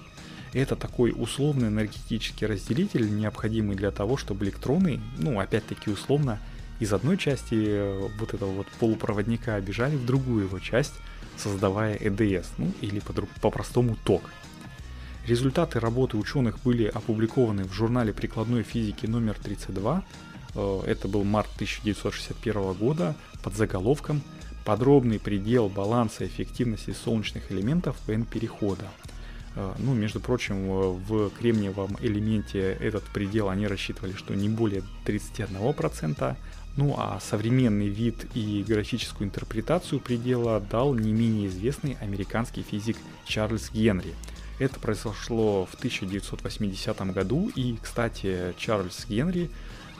Это 0.53 0.75
такой 0.75 1.13
условный 1.13 1.67
энергетический 1.67 2.47
разделитель, 2.47 3.13
необходимый 3.13 3.75
для 3.75 3.91
того, 3.91 4.15
чтобы 4.15 4.45
электроны, 4.45 5.01
ну 5.17 5.39
опять-таки 5.39 5.89
условно, 5.89 6.39
из 6.79 6.91
одной 6.93 7.17
части 7.17 7.55
э, 7.55 8.09
вот 8.19 8.33
этого 8.33 8.51
вот 8.51 8.67
полупроводника 8.79 9.59
бежали 9.61 9.95
в 9.95 10.05
другую 10.05 10.45
его 10.45 10.59
часть, 10.59 10.93
создавая 11.37 11.95
ЭДС, 11.95 12.47
ну 12.57 12.71
или 12.81 13.01
по-простому 13.41 13.97
ток. 14.03 14.23
Результаты 15.25 15.79
работы 15.79 16.17
ученых 16.17 16.59
были 16.63 16.85
опубликованы 16.85 17.63
в 17.63 17.73
журнале 17.73 18.13
прикладной 18.13 18.63
физики 18.63 19.05
номер 19.05 19.35
32. 19.41 20.03
Э, 20.55 20.81
это 20.85 21.07
был 21.07 21.23
март 21.23 21.49
1961 21.55 22.73
года 22.73 23.15
под 23.41 23.55
заголовком 23.55 24.21
«Подробный 24.65 25.19
предел 25.19 25.69
баланса 25.69 26.25
эффективности 26.25 26.91
солнечных 26.91 27.51
элементов 27.51 27.95
N-перехода». 28.07 28.85
Э, 29.55 29.73
ну, 29.79 29.93
между 29.93 30.19
прочим, 30.19 30.67
в 30.67 31.29
кремниевом 31.31 31.97
элементе 32.01 32.73
этот 32.73 33.03
предел 33.05 33.49
они 33.49 33.65
рассчитывали, 33.65 34.13
что 34.13 34.35
не 34.35 34.49
более 34.49 34.83
31%, 35.05 36.35
ну 36.77 36.95
а 36.97 37.19
современный 37.19 37.87
вид 37.87 38.27
и 38.33 38.63
графическую 38.67 39.27
интерпретацию 39.27 39.99
предела 39.99 40.59
дал 40.59 40.93
не 40.93 41.11
менее 41.11 41.47
известный 41.47 41.97
американский 42.01 42.63
физик 42.63 42.97
Чарльз 43.25 43.71
Генри– 43.71 44.13
это 44.57 44.79
произошло 44.79 45.65
в 45.65 45.73
1980 45.75 47.13
году, 47.13 47.51
и, 47.55 47.77
кстати, 47.81 48.53
Чарльз 48.57 49.05
Генри 49.07 49.49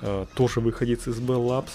э, 0.02 0.26
тоже 0.34 0.62
выходец 0.62 1.08
из 1.08 1.20
Bell 1.20 1.46
Labs, 1.46 1.72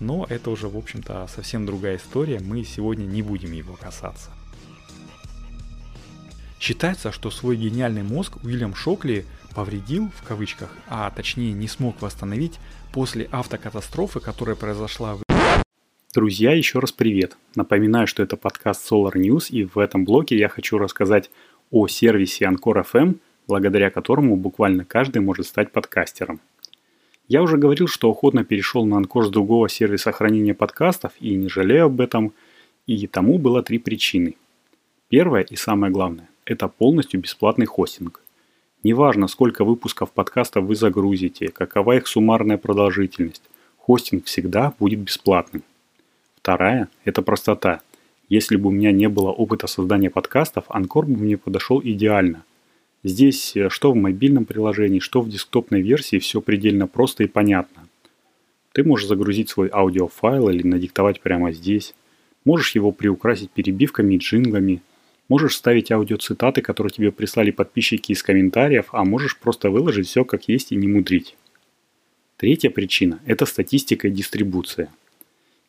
но 0.00 0.26
это 0.28 0.50
уже, 0.50 0.68
в 0.68 0.76
общем-то, 0.76 1.28
совсем 1.32 1.66
другая 1.66 1.98
история, 1.98 2.40
мы 2.40 2.64
сегодня 2.64 3.04
не 3.04 3.22
будем 3.22 3.52
его 3.52 3.76
касаться. 3.76 4.30
Считается, 6.58 7.12
что 7.12 7.30
свой 7.30 7.56
гениальный 7.56 8.02
мозг 8.02 8.42
Уильям 8.42 8.74
Шокли 8.74 9.24
повредил, 9.56 10.10
в 10.14 10.22
кавычках, 10.22 10.68
а 10.86 11.10
точнее 11.10 11.54
не 11.54 11.66
смог 11.66 12.02
восстановить 12.02 12.60
после 12.92 13.26
автокатастрофы, 13.32 14.20
которая 14.20 14.54
произошла 14.54 15.14
в 15.14 15.22
Друзья, 16.14 16.52
еще 16.52 16.78
раз 16.78 16.92
привет. 16.92 17.38
Напоминаю, 17.54 18.06
что 18.06 18.22
это 18.22 18.36
подкаст 18.36 18.90
Solar 18.90 19.14
News, 19.14 19.48
и 19.48 19.64
в 19.64 19.78
этом 19.78 20.04
блоке 20.04 20.36
я 20.36 20.50
хочу 20.50 20.76
рассказать 20.76 21.30
о 21.70 21.88
сервисе 21.88 22.44
Anchor 22.44 22.84
FM, 22.84 23.16
благодаря 23.48 23.88
которому 23.88 24.36
буквально 24.36 24.84
каждый 24.84 25.22
может 25.22 25.46
стать 25.46 25.72
подкастером. 25.72 26.40
Я 27.26 27.42
уже 27.42 27.56
говорил, 27.56 27.88
что 27.88 28.10
охотно 28.10 28.44
перешел 28.44 28.84
на 28.84 28.98
Анкор 28.98 29.24
с 29.24 29.30
другого 29.30 29.70
сервиса 29.70 30.12
хранения 30.12 30.54
подкастов 30.54 31.12
и 31.18 31.34
не 31.34 31.48
жалею 31.48 31.86
об 31.86 32.02
этом, 32.02 32.34
и 32.86 33.06
тому 33.06 33.38
было 33.38 33.62
три 33.62 33.78
причины. 33.78 34.36
Первое 35.08 35.42
и 35.42 35.56
самое 35.56 35.90
главное– 35.90 36.28
это 36.44 36.68
полностью 36.68 37.20
бесплатный 37.20 37.66
хостинг. 37.66 38.20
Неважно, 38.86 39.26
сколько 39.26 39.64
выпусков 39.64 40.12
подкастов 40.12 40.66
вы 40.66 40.76
загрузите, 40.76 41.48
какова 41.48 41.96
их 41.96 42.06
суммарная 42.06 42.56
продолжительность, 42.56 43.42
хостинг 43.78 44.26
всегда 44.26 44.74
будет 44.78 45.00
бесплатным. 45.00 45.64
Вторая– 46.36 46.88
это 47.04 47.20
простота. 47.20 47.80
Если 48.28 48.54
бы 48.54 48.68
у 48.68 48.70
меня 48.70 48.92
не 48.92 49.08
было 49.08 49.32
опыта 49.32 49.66
создания 49.66 50.08
подкастов, 50.08 50.66
Анкор 50.68 51.06
бы 51.06 51.16
мне 51.16 51.36
подошел 51.36 51.80
идеально. 51.82 52.44
Здесь 53.02 53.56
э, 53.56 53.70
что 53.70 53.90
в 53.90 53.96
мобильном 53.96 54.44
приложении, 54.44 55.00
что 55.00 55.20
в 55.20 55.28
десктопной 55.28 55.82
версии 55.82 56.20
все 56.20 56.40
предельно 56.40 56.86
просто 56.86 57.24
и 57.24 57.26
понятно. 57.26 57.88
Ты 58.70 58.84
можешь 58.84 59.08
загрузить 59.08 59.48
свой 59.48 59.68
аудиофайл 59.68 60.48
или 60.48 60.64
надиктовать 60.64 61.20
прямо 61.20 61.50
здесь. 61.50 61.92
Можешь 62.44 62.76
его 62.76 62.92
приукрасить 62.92 63.50
перебивками 63.50 64.14
и 64.14 64.18
джинглами. 64.18 64.80
Можешь 65.28 65.56
ставить 65.56 65.90
аудиоцитаты, 65.90 66.62
которые 66.62 66.90
тебе 66.90 67.12
прислали 67.12 67.50
подписчики 67.50 68.12
из 68.12 68.22
комментариев, 68.22 68.86
а 68.92 69.04
можешь 69.04 69.36
просто 69.36 69.70
выложить 69.70 70.06
все 70.06 70.24
как 70.24 70.48
есть 70.48 70.72
и 70.72 70.76
не 70.76 70.86
мудрить. 70.86 71.36
Третья 72.36 72.70
причина– 72.70 73.20
это 73.26 73.46
статистика 73.46 74.08
и 74.08 74.10
дистрибуция– 74.10 74.88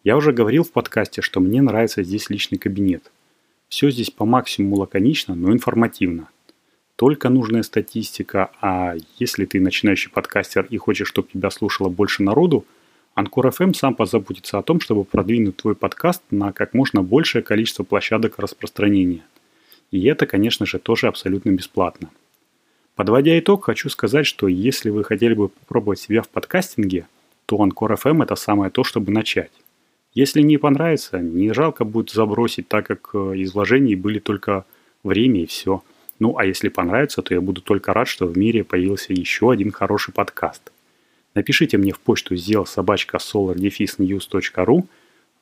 я 0.07 0.15
уже 0.15 0.31
говорил 0.31 0.63
в 0.63 0.71
подкасте, 0.71 1.21
что 1.21 1.41
мне 1.41 1.61
нравится 1.61 2.01
здесь 2.01 2.29
личный 2.29 2.57
кабинет. 2.57 3.11
Все 3.67 3.91
здесь 3.91 4.09
по 4.09 4.23
максимуму 4.23 4.77
лаконично, 4.77 5.35
но 5.35 5.51
информативно. 5.51 6.29
Только 6.95 7.27
нужная 7.27 7.61
статистика, 7.61 8.49
а 8.61 8.95
если 9.19 9.43
ты 9.43 9.59
начинающий 9.59 10.09
подкастер 10.09 10.65
и 10.69 10.77
хочешь, 10.77 11.09
чтобы 11.09 11.27
тебя 11.33 11.49
слушало 11.49 11.89
больше 11.89 12.23
народу, 12.23 12.63
Анкор 13.15 13.47
FM 13.47 13.73
сам 13.73 13.95
позаботится 13.95 14.57
о 14.57 14.63
том, 14.63 14.79
чтобы 14.79 15.03
продвинуть 15.03 15.57
твой 15.57 15.75
подкаст 15.75 16.23
на 16.31 16.53
как 16.53 16.73
можно 16.73 17.03
большее 17.03 17.41
количество 17.41 17.83
площадок 17.83 18.39
распространения. 18.39 19.23
И 19.91 20.05
это, 20.05 20.25
конечно 20.25 20.65
же, 20.65 20.79
тоже 20.79 21.07
абсолютно 21.07 21.51
бесплатно. 21.51 22.09
Подводя 22.95 23.37
итог, 23.37 23.65
хочу 23.65 23.89
сказать, 23.89 24.25
что 24.25 24.47
если 24.47 24.89
вы 24.89 25.03
хотели 25.03 25.33
бы 25.33 25.49
попробовать 25.49 25.99
себя 25.99 26.21
в 26.21 26.29
подкастинге, 26.29 27.07
то 27.45 27.61
Анкор 27.61 27.93
FM 27.93 28.23
это 28.23 28.35
самое 28.35 28.71
то, 28.71 28.83
чтобы 28.83 29.11
начать. 29.11 29.51
Если 30.13 30.41
не 30.41 30.57
понравится, 30.57 31.19
не 31.19 31.53
жалко 31.53 31.85
будет 31.85 32.09
забросить, 32.09 32.67
так 32.67 32.87
как 32.87 33.11
э, 33.13 33.37
из 33.37 33.53
вложений 33.53 33.95
были 33.95 34.19
только 34.19 34.65
время 35.03 35.43
и 35.43 35.45
все. 35.45 35.83
Ну, 36.19 36.37
а 36.37 36.45
если 36.45 36.69
понравится, 36.69 37.21
то 37.21 37.33
я 37.33 37.39
буду 37.39 37.61
только 37.61 37.93
рад, 37.93 38.07
что 38.07 38.25
в 38.25 38.35
мире 38.35 38.63
появился 38.63 39.13
еще 39.13 39.51
один 39.51 39.71
хороший 39.71 40.13
подкаст. 40.13 40.71
Напишите 41.35 41.77
мне 41.77 41.93
в 41.93 41.99
почту 41.99 42.35
сделал 42.35 42.65
собачка 42.65 43.17
solardefisnews.ru 43.17 44.85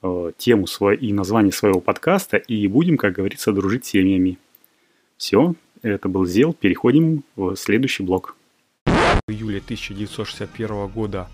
э, 0.05 0.31
тему 0.37 0.67
свой, 0.67 0.97
и 0.97 1.11
название 1.13 1.51
своего 1.51 1.81
подкаста, 1.81 2.37
и 2.37 2.67
будем, 2.67 2.97
как 2.97 3.13
говорится, 3.13 3.51
дружить 3.51 3.85
семьями. 3.85 4.37
Все, 5.17 5.55
это 5.81 6.09
был 6.09 6.25
Зел. 6.25 6.53
Переходим 6.53 7.23
в 7.35 7.55
следующий 7.55 8.03
блок. 8.03 8.35
В 8.85 9.31
июле 9.31 9.59
1961 9.59 10.87
года 10.87 11.27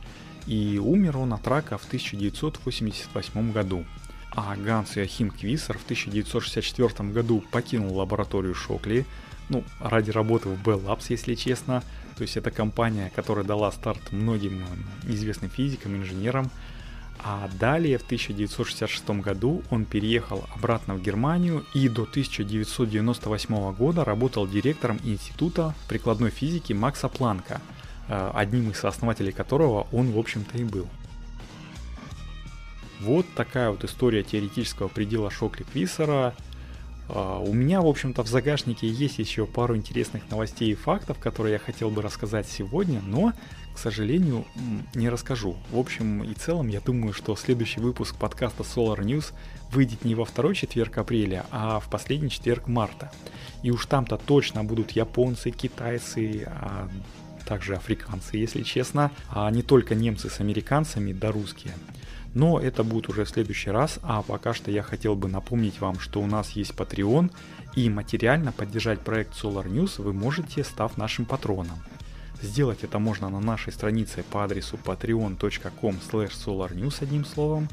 и 0.47 0.79
умер 0.84 1.17
он 1.17 1.34
от 1.34 1.47
рака 1.47 1.77
в 1.77 1.86
1988 1.86 3.51
году. 3.51 3.86
А 4.34 4.55
Ганс 4.55 4.97
Иохим 4.97 5.29
Квиссер 5.29 5.77
в 5.77 5.84
1964 5.84 7.10
году 7.10 7.43
покинул 7.51 7.97
лабораторию 7.97 8.55
Шокли, 8.55 9.05
ну, 9.49 9.63
ради 9.79 10.12
работы 10.12 10.49
в 10.49 10.62
Bell 10.63 10.84
Labs, 10.86 11.05
если 11.10 11.36
честно. 11.36 11.84
То 12.15 12.23
есть 12.23 12.38
это 12.38 12.51
компания, 12.51 13.12
которая 13.15 13.43
дала 13.43 13.71
старт 13.71 14.12
многим 14.12 14.63
известным 15.03 15.49
физикам, 15.49 15.95
инженерам. 15.95 16.49
А 17.19 17.50
далее 17.60 17.97
в 17.97 18.04
1966 18.04 19.10
году 19.21 19.62
он 19.69 19.86
переехал 19.86 20.45
обратно 20.56 20.95
в 20.95 21.02
Германию 21.02 21.65
и 21.74 21.88
до 21.88 22.04
1998 22.04 23.74
года 23.74 24.04
работал 24.04 24.47
директором 24.47 25.00
Института 25.04 25.76
прикладной 25.88 26.32
физики 26.32 26.74
Макса 26.74 27.10
Планка– 27.10 27.62
Э, 28.12 28.30
одним 28.34 28.71
из 28.71 28.84
основателей 28.84 29.32
которого 29.32 29.88
он, 29.93 30.12
в 30.12 30.19
общем-то, 30.19 30.58
и 30.58 30.65
был. 30.65 30.86
Вот 33.00 33.26
такая 33.36 33.71
вот 33.71 33.86
история 33.86 34.21
теоретического 34.21 34.89
предела 34.89 35.32
Шокли 35.32 35.63
Квиссера. 35.63 36.34
Э, 36.38 36.51
у 37.13 37.54
меня, 37.54 37.82
в 37.82 37.88
общем-то, 37.88 38.24
в 38.24 38.28
загашнике 38.28 38.88
есть 38.88 39.19
еще 39.19 39.45
пару 39.45 39.76
интересных 39.76 40.30
новостей 40.30 40.71
и 40.71 40.76
фактов, 40.76 41.19
которые 41.19 41.54
я 41.54 41.60
хотел 41.60 41.89
бы 41.89 42.02
рассказать 42.02 42.47
сегодня, 42.47 43.02
но, 43.02 43.34
к 43.74 43.78
сожалению, 43.78 44.45
не 44.95 45.10
расскажу. 45.10 45.58
В 45.71 45.78
общем 45.78 46.24
и 46.24 46.34
целом, 46.34 46.69
я 46.69 46.80
думаю, 46.80 47.13
что 47.13 47.36
следующий 47.36 47.82
выпуск 47.82 48.15
подкаста 48.15 48.63
Solar 48.63 49.00
News 49.00 49.34
выйдет 49.71 50.06
не 50.06 50.15
во 50.15 50.24
второй 50.24 50.56
четверг 50.56 50.97
апреля, 51.00 51.45
а 51.52 51.82
в 51.82 51.89
последний 51.89 52.30
четверг 52.30 52.67
марта. 52.67 53.12
И 53.62 53.71
уж 53.71 53.86
там-то 53.88 54.17
точно 54.17 54.63
будут 54.63 54.91
японцы, 54.91 55.52
китайцы, 55.52 56.47
а 56.47 56.88
также 57.45 57.76
африканцы, 57.76 58.38
если 58.38 58.63
честно, 58.63 59.12
а 59.30 59.52
не 59.52 59.63
только 59.63 59.95
немцы 59.95 60.30
с 60.30 60.39
американцами, 60.39 61.12
да 61.12 61.32
русские. 61.32 61.74
Но 62.34 62.60
это 62.60 62.84
будет 62.84 63.10
уже 63.10 63.26
в 63.26 63.30
следующий 63.30 63.72
раз, 63.72 64.00
а 64.04 64.22
пока 64.22 64.54
что 64.54 64.72
я 64.72 64.84
хотел 64.84 65.15
бы 65.15 65.28
напомнить 65.28 65.82
вам, 65.82 66.00
что 66.00 66.22
у 66.22 66.28
нас 66.28 66.52
есть 66.52 66.72
Patreon, 66.72 67.32
и 67.76 67.89
материально 67.89 68.52
поддержать 68.52 69.02
проект 69.02 69.34
Solar 69.34 69.65
News 69.65 70.02
вы 70.02 70.13
можете, 70.13 70.63
став 70.63 70.98
нашим 70.98 71.26
патроном. 71.26 71.78
Сделать 72.41 72.84
это 72.84 72.98
можно 73.00 73.30
на 73.30 73.39
нашей 73.39 73.72
странице 73.72 74.24
по 74.24 74.44
адресу 74.44 74.80
patreon.com 74.84 75.96
solarnews 75.98 77.04
одним 77.04 77.24
словом, 77.24 77.70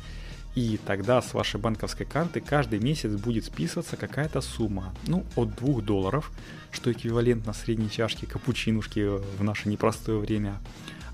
и 0.55 0.79
тогда 0.85 1.23
с 1.23 1.33
вашей 1.35 1.59
банковской 1.59 2.05
карты 2.05 2.40
каждый 2.40 2.79
месяц 2.79 3.12
будет 3.12 3.44
списываться 3.47 3.97
какая-то 3.97 4.40
сумма, 4.40 4.92
ну, 5.07 5.25
от 5.37 5.55
2 5.57 5.81
долларов, 5.81 6.31
что 6.71 6.92
эквивалентно 6.92 7.53
средней 7.53 7.90
чашке 7.90 8.27
капучинушки 8.27 9.18
в 9.38 9.42
наше 9.42 9.68
непростое 9.68 10.18
время. 10.18 10.59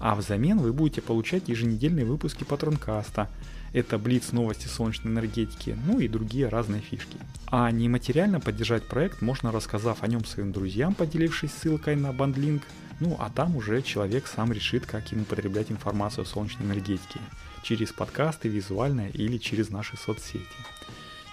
А 0.04 0.14
взамен 0.14 0.58
вы 0.58 0.74
будете 0.74 1.00
получать 1.00 1.48
еженедельные 1.48 2.04
выпуски 2.04 2.44
Патронкаста. 2.44 3.30
Это 3.72 3.96
Блиц 3.96 4.32
новости 4.32 4.66
солнечной 4.66 5.10
энергетики, 5.10 5.78
ну 5.86 5.98
и 5.98 6.08
другие 6.08 6.48
разные 6.48 6.82
фишки. 6.82 7.16
А 7.46 7.70
нематериально 7.70 8.38
поддержать 8.38 8.82
проект 8.82 9.22
можно, 9.22 9.50
рассказав 9.50 10.02
о 10.02 10.06
нем 10.06 10.22
своим 10.26 10.52
друзьям, 10.52 10.94
поделившись 10.94 11.52
ссылкой 11.54 11.96
на 11.96 12.12
бандлинк, 12.12 12.64
ну 13.00 13.16
а 13.18 13.30
там 13.30 13.56
уже 13.56 13.80
человек 13.80 14.26
сам 14.26 14.52
решит, 14.52 14.84
как 14.84 15.10
ему 15.10 15.24
потреблять 15.24 15.70
информацию 15.70 16.24
о 16.24 16.26
солнечной 16.26 16.66
энергетике. 16.66 17.20
Через 17.62 17.90
подкасты, 17.90 18.50
визуально 18.50 19.08
или 19.08 19.38
через 19.38 19.70
наши 19.70 19.96
соцсети. 19.96 20.44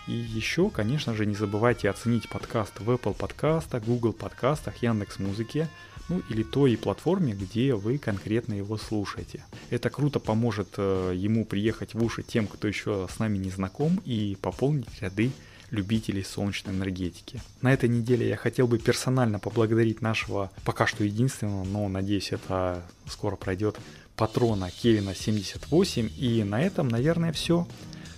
И 0.07 0.13
еще, 0.13 0.69
конечно 0.69 1.13
же, 1.13 1.25
не 1.25 1.35
забывайте 1.35 1.89
оценить 1.89 2.29
подкаст 2.29 2.79
в 2.79 2.89
Apple 2.89 3.15
подкастах, 3.15 3.83
Google 3.83 4.13
подкастах, 4.13 4.81
Яндекс 4.81 5.19
Музыке, 5.19 5.67
ну 6.11 6.21
или 6.29 6.43
той 6.43 6.77
платформе, 6.77 7.33
где 7.33 7.73
вы 7.73 7.97
конкретно 7.97 8.53
его 8.53 8.77
слушаете. 8.77 9.43
Это 9.69 9.89
круто 9.89 10.19
поможет 10.19 10.67
э, 10.77 11.13
ему 11.15 11.45
приехать 11.45 11.93
в 11.93 12.03
уши 12.03 12.21
тем, 12.21 12.47
кто 12.47 12.67
еще 12.67 13.07
с 13.09 13.17
нами 13.19 13.37
не 13.37 13.49
знаком, 13.49 14.01
и 14.05 14.37
пополнить 14.41 15.01
ряды 15.01 15.31
любителей 15.69 16.23
солнечной 16.23 16.75
энергетики. 16.75 17.41
На 17.61 17.71
этой 17.71 17.87
неделе 17.87 18.27
я 18.27 18.35
хотел 18.35 18.67
бы 18.67 18.77
персонально 18.77 19.39
поблагодарить 19.39 20.01
нашего 20.01 20.51
пока 20.65 20.85
что 20.85 21.05
единственного, 21.05 21.63
но 21.63 21.87
надеюсь 21.87 22.33
это 22.33 22.83
скоро 23.07 23.37
пройдет, 23.37 23.77
патрона 24.17 24.69
Кевина 24.69 25.15
78. 25.15 26.09
И 26.17 26.43
на 26.43 26.61
этом, 26.61 26.89
наверное, 26.89 27.31
все. 27.31 27.65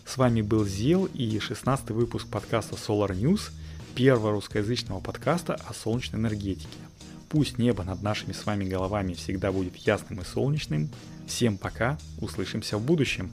С 0.03 0.17
вами 0.17 0.41
был 0.41 0.65
Зел 0.65 1.05
и 1.05 1.37
16 1.37 1.91
выпуск 1.91 2.27
подкаста 2.27 2.75
Solar 2.75 3.11
News, 3.11 3.51
первого 3.93 4.31
русскоязычного 4.31 4.99
подкаста 4.99 5.53
о 5.53 5.75
солнечной 5.75 6.19
энергетике. 6.19 6.67
Пусть 7.33 7.57
небо 7.57 7.83
над 7.83 8.03
нашими 8.03 8.31
с 8.31 8.45
вами 8.45 8.63
головами 8.63 9.13
всегда 9.13 9.51
будет 9.51 9.75
ясным 9.77 10.21
и 10.21 10.23
солнечным. 10.23 10.91
Всем 11.25 11.57
пока, 11.57 11.97
услышимся 12.21 12.77
в 12.77 12.85
будущем. 12.85 13.31